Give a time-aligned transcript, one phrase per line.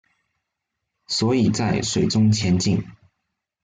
[1.05, 2.83] 所以在水中前進